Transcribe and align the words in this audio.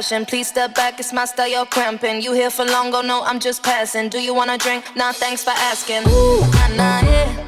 Please 0.00 0.48
step 0.48 0.74
back, 0.74 0.98
it's 0.98 1.12
my 1.12 1.26
style, 1.26 1.46
you're 1.46 1.66
cramping. 1.66 2.22
You 2.22 2.32
here 2.32 2.48
for 2.48 2.64
long, 2.64 2.90
go 2.90 3.02
no, 3.02 3.22
I'm 3.22 3.38
just 3.38 3.62
passing. 3.62 4.08
Do 4.08 4.18
you 4.18 4.32
wanna 4.32 4.56
drink? 4.56 4.82
Nah, 4.96 5.12
thanks 5.12 5.44
for 5.44 5.50
asking. 5.50 6.04
Nah, 6.04 6.68
nah, 6.68 7.00
yeah. 7.02 7.46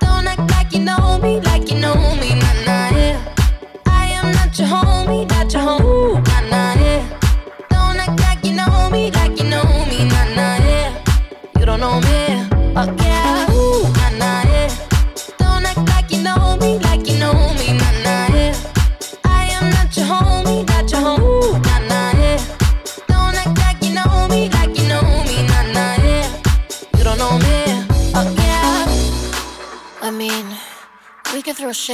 Don't 0.00 0.26
act 0.26 0.50
like 0.50 0.70
you 0.74 0.80
know 0.80 1.18
me, 1.22 1.40
like 1.40 1.53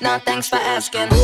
Nah, 0.00 0.18
thanks 0.18 0.48
for 0.48 0.56
asking. 0.56 1.21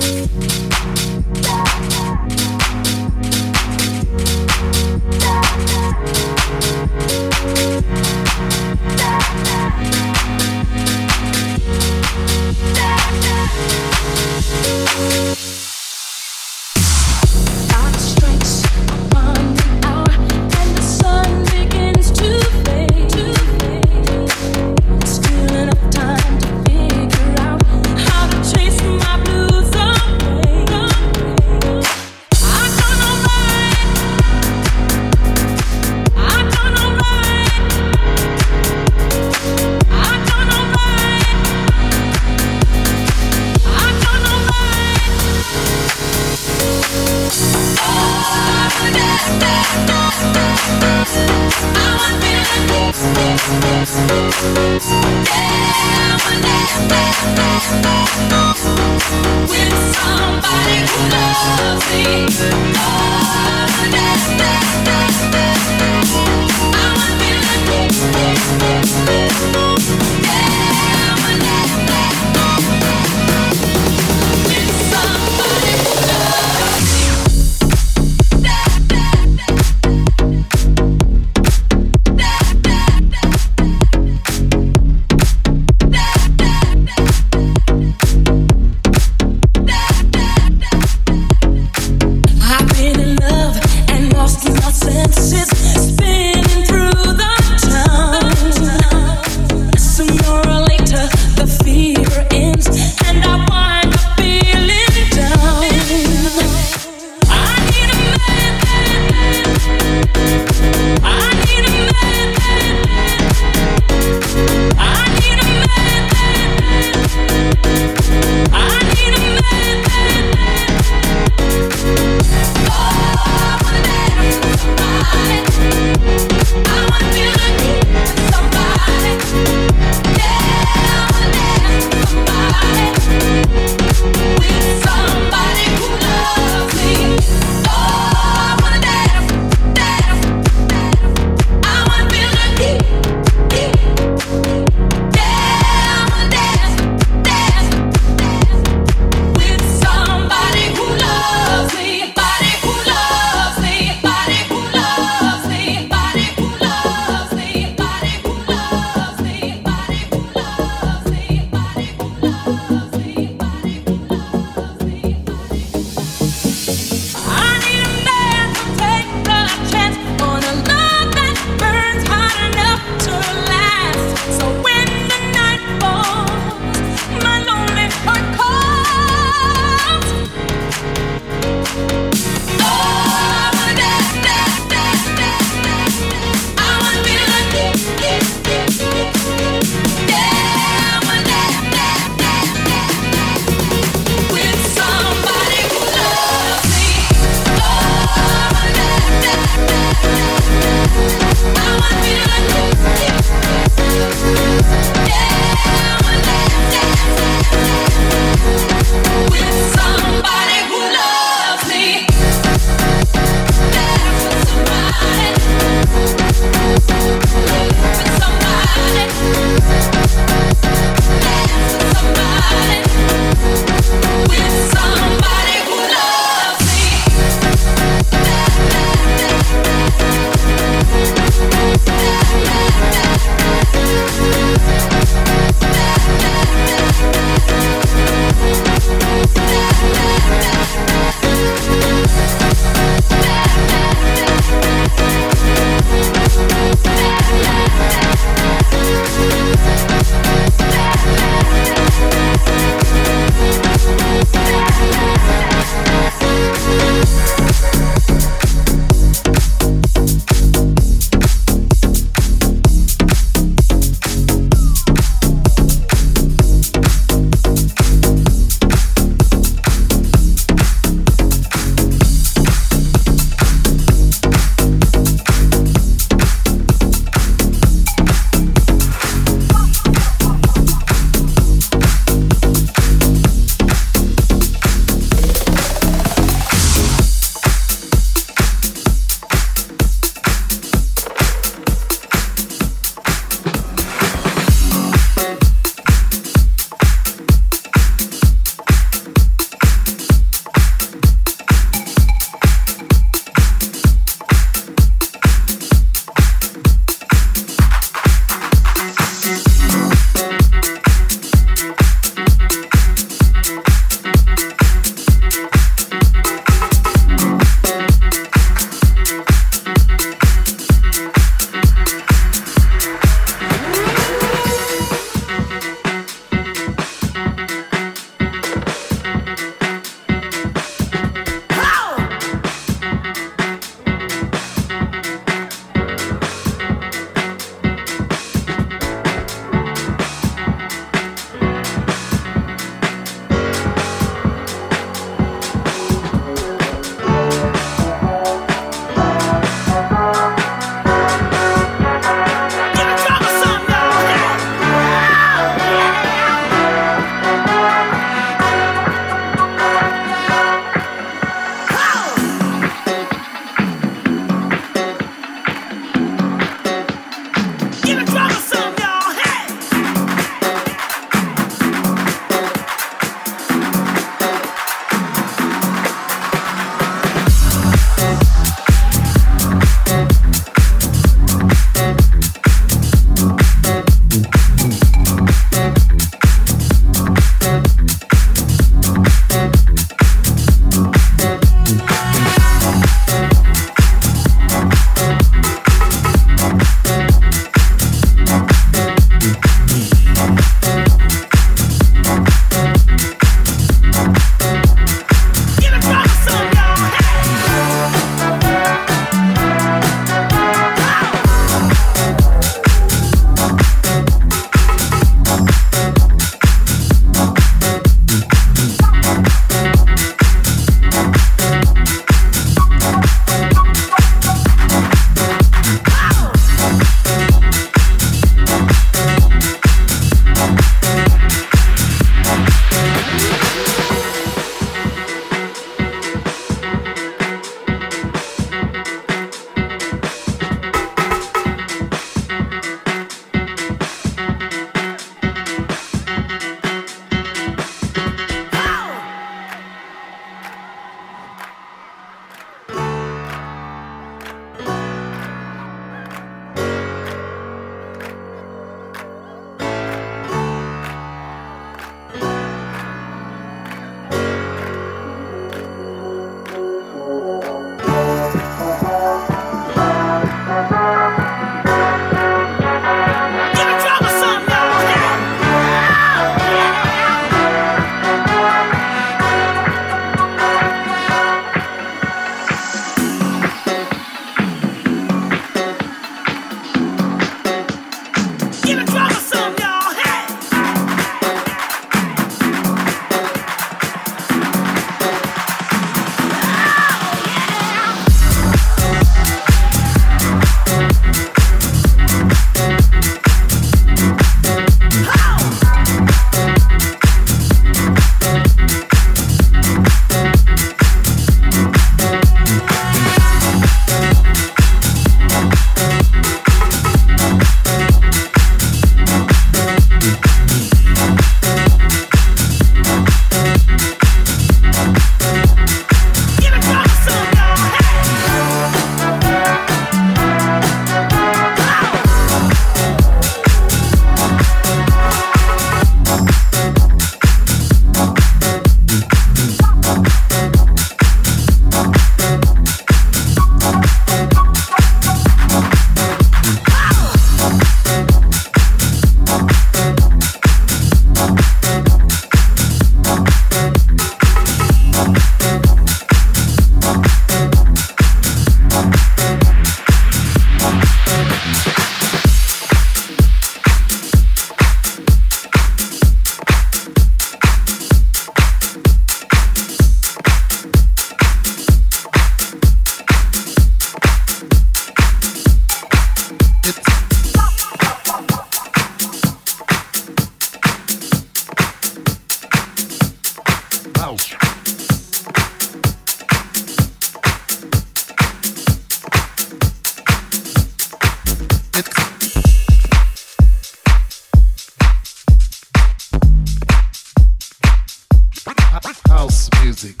It's 599.70 599.84
a 599.84 600.00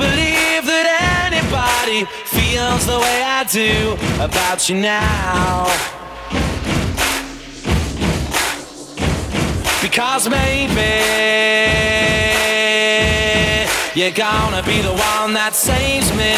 Believe 0.00 0.64
that 0.64 0.86
anybody 1.28 2.06
feels 2.24 2.86
the 2.86 2.98
way 2.98 3.22
I 3.22 3.44
do 3.44 3.98
about 4.18 4.66
you 4.66 4.76
now. 4.80 5.68
Because 9.82 10.28
maybe 10.28 10.90
you're 13.94 14.16
gonna 14.16 14.62
be 14.62 14.80
the 14.80 14.94
one 14.94 15.34
that 15.34 15.52
saves 15.52 16.10
me. 16.16 16.36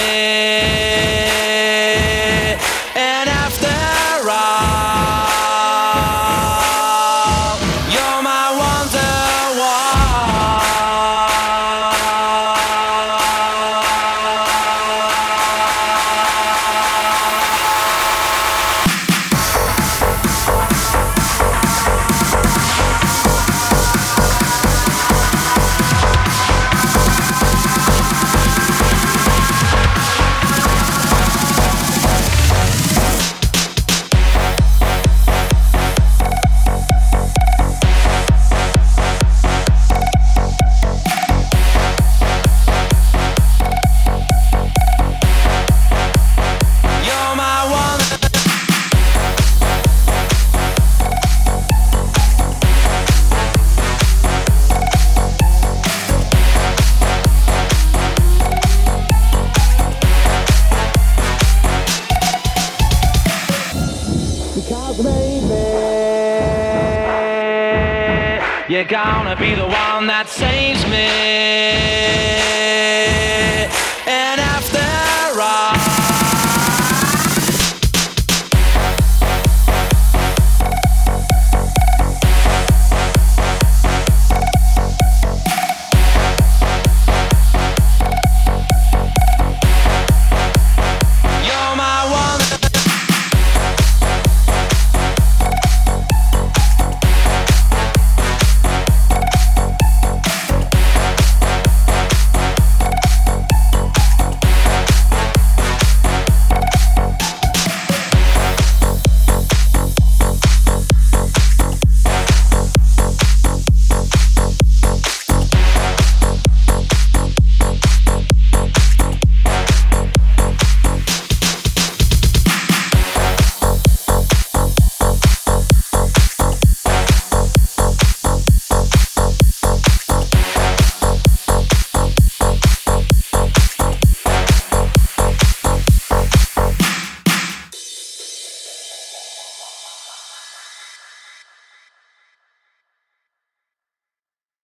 And 2.97 3.31
after 3.31 3.69
all, 4.29 5.42